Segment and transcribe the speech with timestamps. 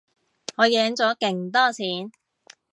[0.57, 2.11] 我贏咗勁多錢